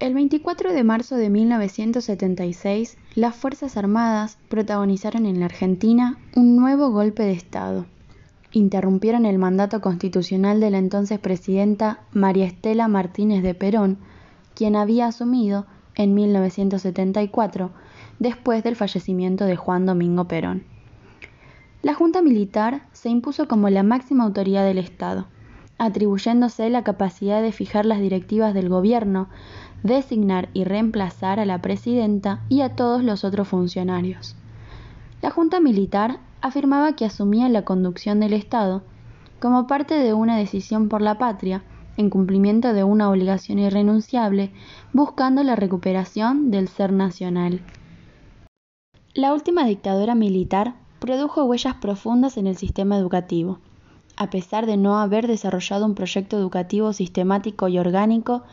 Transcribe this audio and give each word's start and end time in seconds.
El 0.00 0.12
24 0.12 0.72
de 0.72 0.82
marzo 0.82 1.14
de 1.14 1.30
1976, 1.30 2.98
las 3.14 3.36
Fuerzas 3.36 3.76
Armadas 3.76 4.38
protagonizaron 4.48 5.24
en 5.24 5.38
la 5.38 5.46
Argentina 5.46 6.18
un 6.34 6.56
nuevo 6.56 6.90
golpe 6.90 7.22
de 7.22 7.30
Estado. 7.30 7.86
Interrumpieron 8.50 9.24
el 9.24 9.38
mandato 9.38 9.80
constitucional 9.80 10.58
de 10.58 10.70
la 10.72 10.78
entonces 10.78 11.20
presidenta 11.20 12.00
María 12.12 12.44
Estela 12.44 12.88
Martínez 12.88 13.44
de 13.44 13.54
Perón, 13.54 13.98
quien 14.56 14.74
había 14.74 15.06
asumido 15.06 15.64
en 15.94 16.12
1974 16.12 17.70
después 18.18 18.64
del 18.64 18.74
fallecimiento 18.74 19.44
de 19.44 19.54
Juan 19.54 19.86
Domingo 19.86 20.24
Perón. 20.26 20.64
La 21.82 21.94
Junta 21.94 22.20
Militar 22.20 22.88
se 22.92 23.10
impuso 23.10 23.46
como 23.46 23.70
la 23.70 23.84
máxima 23.84 24.24
autoridad 24.24 24.64
del 24.64 24.78
Estado, 24.78 25.28
atribuyéndose 25.78 26.70
la 26.70 26.84
capacidad 26.84 27.42
de 27.42 27.52
fijar 27.52 27.86
las 27.86 28.00
directivas 28.00 28.54
del 28.54 28.68
gobierno 28.68 29.28
designar 29.84 30.48
y 30.54 30.64
reemplazar 30.64 31.38
a 31.38 31.44
la 31.44 31.60
presidenta 31.60 32.40
y 32.48 32.62
a 32.62 32.74
todos 32.74 33.04
los 33.04 33.22
otros 33.22 33.48
funcionarios. 33.48 34.34
La 35.22 35.30
Junta 35.30 35.60
Militar 35.60 36.18
afirmaba 36.40 36.96
que 36.96 37.04
asumía 37.04 37.48
la 37.48 37.64
conducción 37.64 38.18
del 38.18 38.32
Estado 38.32 38.82
como 39.40 39.66
parte 39.66 39.94
de 39.94 40.14
una 40.14 40.36
decisión 40.36 40.88
por 40.88 41.02
la 41.02 41.18
patria, 41.18 41.62
en 41.96 42.10
cumplimiento 42.10 42.72
de 42.72 42.82
una 42.82 43.10
obligación 43.10 43.58
irrenunciable, 43.58 44.52
buscando 44.92 45.42
la 45.42 45.54
recuperación 45.54 46.50
del 46.50 46.68
ser 46.68 46.92
nacional. 46.92 47.60
La 49.12 49.32
última 49.32 49.64
dictadura 49.64 50.14
militar 50.14 50.74
produjo 50.98 51.44
huellas 51.44 51.74
profundas 51.74 52.36
en 52.36 52.46
el 52.46 52.56
sistema 52.56 52.96
educativo. 52.96 53.58
A 54.16 54.30
pesar 54.30 54.66
de 54.66 54.76
no 54.76 54.98
haber 54.98 55.26
desarrollado 55.26 55.86
un 55.86 55.94
proyecto 55.94 56.36
educativo 56.36 56.92
sistemático 56.92 57.66
y 57.68 57.78
orgánico, 57.78 58.44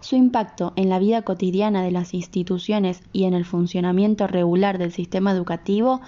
su 0.00 0.16
impacto 0.16 0.72
en 0.76 0.88
la 0.88 0.98
vida 0.98 1.22
cotidiana 1.22 1.82
de 1.82 1.90
las 1.90 2.14
instituciones 2.14 3.02
y 3.12 3.24
en 3.24 3.34
el 3.34 3.44
funcionamiento 3.44 4.26
regular 4.26 4.78
del 4.78 4.92
sistema 4.92 5.32
educativo 5.32 6.00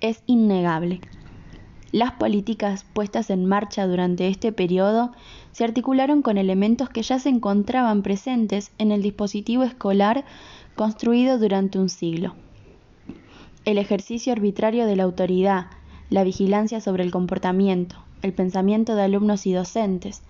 es 0.00 0.22
innegable. 0.26 1.00
Las 1.92 2.12
políticas 2.12 2.84
puestas 2.92 3.30
en 3.30 3.46
marcha 3.46 3.86
durante 3.86 4.26
este 4.28 4.52
periodo 4.52 5.12
se 5.52 5.64
articularon 5.64 6.20
con 6.20 6.36
elementos 6.36 6.90
que 6.90 7.02
ya 7.02 7.18
se 7.18 7.28
encontraban 7.28 8.02
presentes 8.02 8.72
en 8.78 8.90
el 8.90 9.02
dispositivo 9.02 9.62
escolar 9.62 10.24
construido 10.74 11.38
durante 11.38 11.78
un 11.78 11.88
siglo. 11.88 12.34
El 13.64 13.78
ejercicio 13.78 14.32
arbitrario 14.32 14.84
de 14.84 14.96
la 14.96 15.04
autoridad, 15.04 15.68
la 16.10 16.24
vigilancia 16.24 16.80
sobre 16.80 17.04
el 17.04 17.10
comportamiento, 17.10 17.96
el 18.22 18.32
pensamiento 18.32 18.94
de 18.94 19.02
alumnos 19.02 19.46
y 19.46 19.52
docentes, 19.52 20.22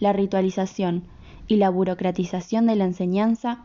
la 0.00 0.12
ritualización, 0.12 1.04
y 1.48 1.56
la 1.56 1.70
burocratización 1.70 2.66
de 2.66 2.76
la 2.76 2.84
enseñanza 2.84 3.60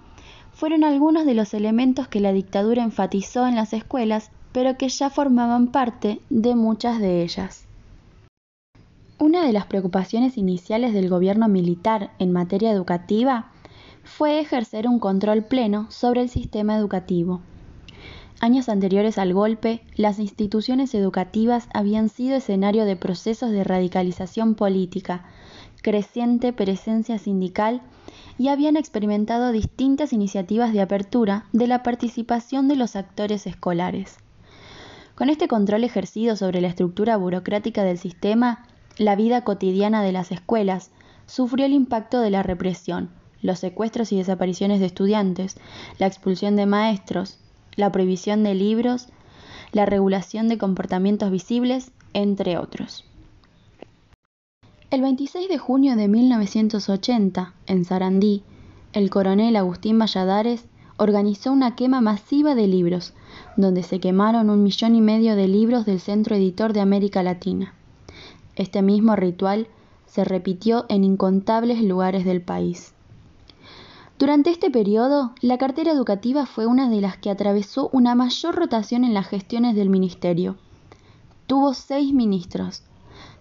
fueron 0.53 0.83
algunos 0.83 1.25
de 1.25 1.33
los 1.33 1.53
elementos 1.53 2.07
que 2.07 2.19
la 2.19 2.33
dictadura 2.33 2.83
enfatizó 2.83 3.47
en 3.47 3.55
las 3.55 3.73
escuelas, 3.73 4.31
pero 4.52 4.77
que 4.77 4.89
ya 4.89 5.09
formaban 5.09 5.67
parte 5.67 6.19
de 6.29 6.55
muchas 6.55 6.99
de 6.99 7.23
ellas. 7.23 7.65
Una 9.17 9.45
de 9.45 9.53
las 9.53 9.65
preocupaciones 9.67 10.37
iniciales 10.37 10.93
del 10.93 11.09
gobierno 11.09 11.47
militar 11.47 12.11
en 12.19 12.31
materia 12.31 12.71
educativa 12.71 13.52
fue 14.03 14.39
ejercer 14.39 14.87
un 14.87 14.99
control 14.99 15.43
pleno 15.43 15.89
sobre 15.89 16.21
el 16.21 16.29
sistema 16.29 16.75
educativo. 16.75 17.41
Años 18.42 18.70
anteriores 18.70 19.20
al 19.20 19.36
golpe, 19.36 19.84
las 19.95 20.17
instituciones 20.17 20.95
educativas 20.95 21.67
habían 21.75 22.09
sido 22.09 22.36
escenario 22.36 22.86
de 22.86 22.95
procesos 22.95 23.52
de 23.52 23.64
radicalización 23.64 24.56
política, 24.56 25.25
creciente 25.83 26.52
presencia 26.52 27.20
sindical 27.20 27.83
y 28.39 28.48
habían 28.48 28.78
experimentado 28.78 29.52
distintas 29.52 30.11
iniciativas 30.11 30.73
de 30.73 30.81
apertura 30.81 31.45
de 31.53 31.67
la 31.67 31.83
participación 31.83 32.67
de 32.67 32.78
los 32.78 32.95
actores 32.95 33.45
escolares. 33.45 34.17
Con 35.14 35.30
este 35.30 35.48
control 35.48 35.83
ejercido 35.83 36.36
sobre 36.36 36.61
la 36.61 36.67
estructura 36.67 37.17
burocrática 37.17 37.83
del 37.83 37.99
sistema, 37.99 38.65
la 38.98 39.15
vida 39.15 39.44
cotidiana 39.44 40.02
de 40.02 40.14
las 40.14 40.32
escuelas 40.32 40.89
sufrió 41.27 41.67
el 41.67 41.73
impacto 41.73 42.20
de 42.21 42.32
la 42.32 42.42
represión, 42.42 43.11
los 43.44 43.60
secuestros 43.60 44.11
y 44.11 44.17
desapariciones 44.17 44.80
de 44.80 44.88
estudiantes, 44.88 45.58
la 45.99 46.08
expulsión 46.08 46.55
de 46.55 46.65
maestros, 46.65 47.38
la 47.76 47.92
prohibición 47.92 48.43
de 48.43 48.55
libros, 48.55 49.08
la 49.71 49.86
regulación 49.86 50.48
de 50.48 50.58
comportamientos 50.58 51.32
visibles, 51.32 51.92
entre 52.14 52.58
otros. 52.58 53.05
El 54.89 55.02
26 55.02 55.48
de 55.48 55.58
junio 55.58 55.95
de 55.95 56.08
1980, 56.08 57.54
en 57.65 57.86
Sarandí, 57.86 58.43
el 58.93 59.09
coronel 59.09 59.55
Agustín 59.55 59.98
Valladares 59.98 60.65
organizó 60.98 61.54
una 61.54 61.76
quema 61.76 62.02
masiva 62.02 62.55
de 62.55 62.67
libros, 62.67 63.14
donde 63.55 63.83
se 63.83 63.99
quemaron 63.99 64.49
un 64.49 64.64
millón 64.64 64.95
y 64.95 65.02
medio 65.02 65.36
de 65.38 65.48
libros 65.48 65.86
del 65.86 66.02
Centro 66.02 66.36
Editor 66.36 66.73
de 66.73 66.82
América 66.82 67.23
Latina. 67.23 67.73
Este 68.58 68.82
mismo 68.82 69.15
ritual 69.15 69.67
se 70.05 70.26
repitió 70.26 70.86
en 70.89 71.05
incontables 71.05 71.82
lugares 71.82 72.26
del 72.26 72.42
país. 72.42 72.93
Durante 74.21 74.52
este 74.52 74.70
periodo, 74.70 75.33
la 75.42 75.58
cartera 75.58 75.92
educativa 75.92 76.45
fue 76.45 76.67
una 76.67 76.92
de 76.92 77.02
las 77.02 77.17
que 77.17 77.32
atravesó 77.32 77.89
una 77.92 78.14
mayor 78.14 78.54
rotación 78.54 79.04
en 79.04 79.15
las 79.15 79.26
gestiones 79.26 79.76
del 79.76 79.89
ministerio. 79.89 80.58
Tuvo 81.48 81.73
seis 81.73 82.14
ministros, 82.14 82.83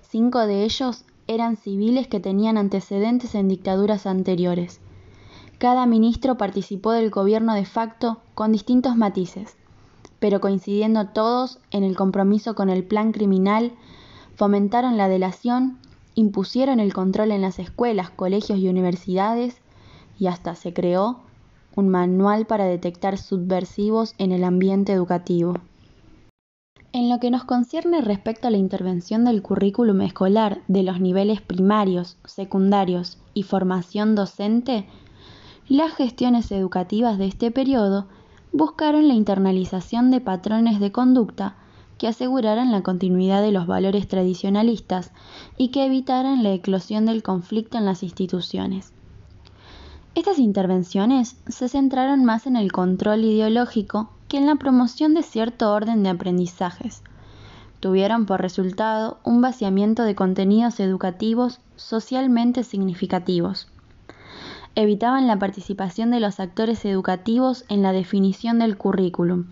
cinco 0.00 0.38
de 0.38 0.64
ellos 0.64 1.04
eran 1.26 1.58
civiles 1.58 2.08
que 2.08 2.18
tenían 2.18 2.56
antecedentes 2.56 3.34
en 3.34 3.46
dictaduras 3.46 4.06
anteriores. 4.06 4.80
Cada 5.58 5.84
ministro 5.84 6.38
participó 6.38 6.92
del 6.92 7.10
gobierno 7.10 7.52
de 7.52 7.66
facto 7.66 8.22
con 8.34 8.50
distintos 8.50 8.96
matices, 8.96 9.56
pero 10.18 10.40
coincidiendo 10.40 11.08
todos 11.08 11.58
en 11.72 11.84
el 11.84 11.94
compromiso 11.94 12.54
con 12.54 12.70
el 12.70 12.84
plan 12.84 13.12
criminal, 13.12 13.72
fomentaron 14.34 14.96
la 14.96 15.10
delación, 15.10 15.76
impusieron 16.14 16.80
el 16.80 16.94
control 16.94 17.32
en 17.32 17.42
las 17.42 17.58
escuelas, 17.58 18.08
colegios 18.08 18.58
y 18.58 18.68
universidades 18.70 19.60
y 20.20 20.28
hasta 20.28 20.54
se 20.54 20.72
creó 20.72 21.18
un 21.74 21.88
manual 21.88 22.46
para 22.46 22.66
detectar 22.66 23.18
subversivos 23.18 24.14
en 24.18 24.30
el 24.30 24.44
ambiente 24.44 24.92
educativo. 24.92 25.54
En 26.92 27.08
lo 27.08 27.18
que 27.20 27.30
nos 27.30 27.44
concierne 27.44 28.02
respecto 28.02 28.48
a 28.48 28.50
la 28.50 28.56
intervención 28.58 29.24
del 29.24 29.42
currículum 29.42 30.02
escolar 30.02 30.60
de 30.68 30.82
los 30.82 31.00
niveles 31.00 31.40
primarios, 31.40 32.18
secundarios 32.24 33.18
y 33.32 33.44
formación 33.44 34.14
docente, 34.14 34.86
las 35.68 35.94
gestiones 35.94 36.50
educativas 36.52 37.16
de 37.16 37.26
este 37.26 37.50
periodo 37.50 38.06
buscaron 38.52 39.06
la 39.06 39.14
internalización 39.14 40.10
de 40.10 40.20
patrones 40.20 40.80
de 40.80 40.90
conducta 40.90 41.54
que 41.96 42.08
aseguraran 42.08 42.72
la 42.72 42.82
continuidad 42.82 43.40
de 43.40 43.52
los 43.52 43.66
valores 43.66 44.08
tradicionalistas 44.08 45.12
y 45.56 45.68
que 45.68 45.86
evitaran 45.86 46.42
la 46.42 46.52
eclosión 46.52 47.06
del 47.06 47.22
conflicto 47.22 47.78
en 47.78 47.84
las 47.84 48.02
instituciones. 48.02 48.92
Estas 50.14 50.40
intervenciones 50.40 51.36
se 51.46 51.68
centraron 51.68 52.24
más 52.24 52.46
en 52.46 52.56
el 52.56 52.72
control 52.72 53.24
ideológico 53.24 54.10
que 54.28 54.38
en 54.38 54.46
la 54.46 54.56
promoción 54.56 55.14
de 55.14 55.22
cierto 55.22 55.72
orden 55.72 56.02
de 56.02 56.08
aprendizajes. 56.08 57.02
Tuvieron 57.78 58.26
por 58.26 58.42
resultado 58.42 59.18
un 59.24 59.40
vaciamiento 59.40 60.02
de 60.02 60.14
contenidos 60.14 60.80
educativos 60.80 61.60
socialmente 61.76 62.64
significativos. 62.64 63.68
Evitaban 64.74 65.26
la 65.26 65.38
participación 65.38 66.10
de 66.10 66.20
los 66.20 66.40
actores 66.40 66.84
educativos 66.84 67.64
en 67.68 67.82
la 67.82 67.92
definición 67.92 68.58
del 68.58 68.76
currículum. 68.76 69.46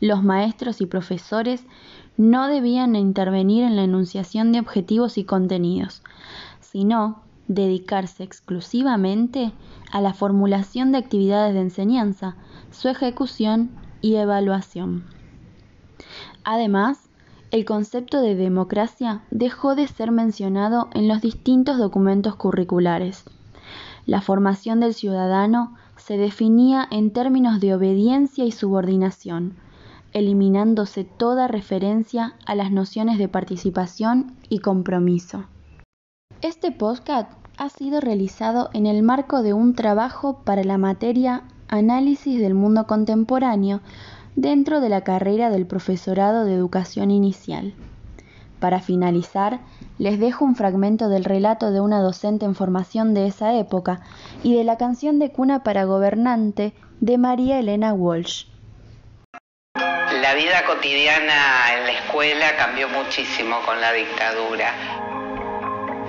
Los 0.00 0.22
maestros 0.22 0.80
y 0.80 0.86
profesores 0.86 1.64
no 2.16 2.48
debían 2.48 2.96
intervenir 2.96 3.64
en 3.64 3.76
la 3.76 3.84
enunciación 3.84 4.50
de 4.50 4.60
objetivos 4.60 5.18
y 5.18 5.24
contenidos, 5.24 6.02
sino 6.60 7.22
dedicarse 7.50 8.22
exclusivamente 8.22 9.52
a 9.90 10.00
la 10.00 10.14
formulación 10.14 10.92
de 10.92 10.98
actividades 10.98 11.52
de 11.52 11.60
enseñanza, 11.62 12.36
su 12.70 12.88
ejecución 12.88 13.70
y 14.00 14.14
evaluación. 14.14 15.04
Además, 16.44 17.08
el 17.50 17.64
concepto 17.64 18.22
de 18.22 18.36
democracia 18.36 19.22
dejó 19.32 19.74
de 19.74 19.88
ser 19.88 20.12
mencionado 20.12 20.90
en 20.94 21.08
los 21.08 21.20
distintos 21.20 21.76
documentos 21.76 22.36
curriculares. 22.36 23.24
La 24.06 24.20
formación 24.20 24.78
del 24.78 24.94
ciudadano 24.94 25.74
se 25.96 26.16
definía 26.16 26.86
en 26.92 27.10
términos 27.10 27.58
de 27.58 27.74
obediencia 27.74 28.44
y 28.44 28.52
subordinación, 28.52 29.56
eliminándose 30.12 31.02
toda 31.02 31.48
referencia 31.48 32.34
a 32.46 32.54
las 32.54 32.70
nociones 32.70 33.18
de 33.18 33.26
participación 33.26 34.36
y 34.48 34.60
compromiso. 34.60 35.46
Este 36.42 36.72
podcast 36.72 37.30
ha 37.58 37.68
sido 37.68 38.00
realizado 38.00 38.70
en 38.72 38.86
el 38.86 39.02
marco 39.02 39.42
de 39.42 39.52
un 39.52 39.74
trabajo 39.74 40.40
para 40.42 40.64
la 40.64 40.78
materia 40.78 41.42
Análisis 41.68 42.40
del 42.40 42.54
mundo 42.54 42.86
contemporáneo 42.86 43.80
dentro 44.36 44.80
de 44.80 44.88
la 44.88 45.02
carrera 45.02 45.50
del 45.50 45.66
profesorado 45.66 46.46
de 46.46 46.54
educación 46.54 47.10
inicial. 47.10 47.74
Para 48.58 48.80
finalizar, 48.80 49.60
les 49.98 50.18
dejo 50.18 50.46
un 50.46 50.56
fragmento 50.56 51.10
del 51.10 51.24
relato 51.24 51.72
de 51.72 51.82
una 51.82 52.00
docente 52.00 52.46
en 52.46 52.54
formación 52.54 53.12
de 53.12 53.26
esa 53.26 53.54
época 53.54 54.00
y 54.42 54.54
de 54.54 54.64
la 54.64 54.78
canción 54.78 55.18
de 55.18 55.32
cuna 55.32 55.62
para 55.62 55.84
gobernante 55.84 56.72
de 57.00 57.18
María 57.18 57.58
Elena 57.58 57.92
Walsh. 57.92 58.46
La 59.74 60.34
vida 60.34 60.64
cotidiana 60.66 61.74
en 61.76 61.84
la 61.84 61.92
escuela 61.92 62.56
cambió 62.56 62.88
muchísimo 62.88 63.56
con 63.66 63.78
la 63.78 63.92
dictadura. 63.92 65.09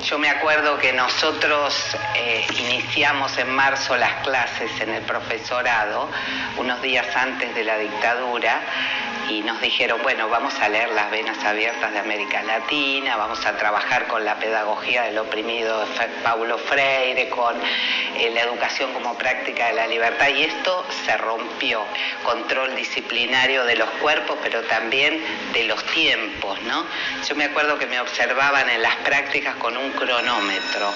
Yo 0.03 0.17
me 0.17 0.29
acuerdo 0.29 0.79
que 0.79 0.93
nosotros 0.93 1.95
eh, 2.15 2.45
iniciamos 2.57 3.37
en 3.37 3.53
marzo 3.53 3.95
las 3.97 4.13
clases 4.23 4.71
en 4.81 4.95
el 4.95 5.03
profesorado, 5.03 6.09
unos 6.57 6.81
días 6.81 7.15
antes 7.15 7.53
de 7.53 7.63
la 7.63 7.77
dictadura, 7.77 8.61
y 9.29 9.41
nos 9.41 9.61
dijeron, 9.61 10.01
bueno, 10.01 10.27
vamos 10.27 10.53
a 10.59 10.67
leer 10.67 10.89
las 10.89 11.09
venas 11.11 11.41
abiertas 11.45 11.93
de 11.93 11.99
América 11.99 12.41
Latina, 12.43 13.15
vamos 13.15 13.45
a 13.45 13.55
trabajar 13.57 14.07
con 14.07 14.25
la 14.25 14.35
pedagogía 14.39 15.03
del 15.03 15.19
oprimido 15.19 15.85
Paulo 16.23 16.57
Freire, 16.57 17.29
con 17.29 17.55
eh, 18.17 18.29
la 18.33 18.41
educación 18.41 18.91
como 18.93 19.17
práctica 19.17 19.67
de 19.67 19.73
la 19.73 19.87
libertad, 19.87 20.29
y 20.29 20.43
esto 20.43 20.85
se 21.05 21.15
rompió. 21.17 21.85
Control 22.23 22.75
disciplinario 22.75 23.63
de 23.65 23.75
los 23.75 23.89
cuerpos, 24.01 24.37
pero 24.41 24.63
también 24.63 25.23
de 25.53 25.63
los 25.65 25.83
tiempos, 25.85 26.61
¿no? 26.63 26.85
Yo 27.27 27.35
me 27.35 27.45
acuerdo 27.45 27.77
que 27.77 27.85
me 27.85 27.99
observaban 27.99 28.69
en 28.69 28.81
las 28.81 28.95
prácticas 28.97 29.55
con 29.55 29.77
un 29.77 29.90
cronómetro. 29.91 30.93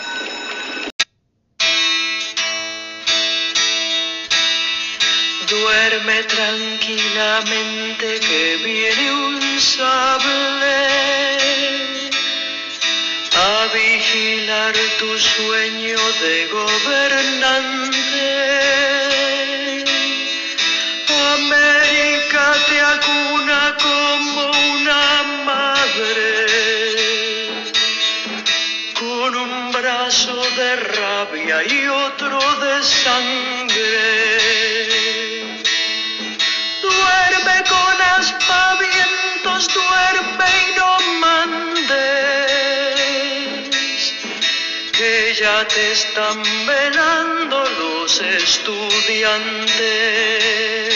Duerme 5.49 6.23
tranquilamente 6.23 8.19
que 8.19 8.57
viene 8.63 9.11
un 9.11 9.59
sable 9.59 10.87
a 13.37 13.67
vigilar 13.73 14.73
tu 14.99 15.17
sueño 15.19 15.97
de 16.21 16.47
gobernante. 16.47 17.95
América 21.35 22.45
te 22.69 22.79
acuna 22.81 23.77
como 23.81 24.14
un 29.35 29.71
brazo 29.71 30.35
de 30.55 30.75
rabia 30.75 31.63
y 31.63 31.87
otro 31.87 32.39
de 32.59 32.83
sangre 32.83 34.35
duerme 36.81 37.63
con 37.67 38.01
aspavientos, 38.19 39.67
duerme 39.73 40.45
y 40.63 40.65
no 40.79 40.99
mandes, 41.19 41.91
que 44.91 45.33
ya 45.39 45.67
te 45.67 45.91
están 45.91 46.43
velando 46.65 47.63
los 47.79 48.21
estudiantes. 48.21 50.94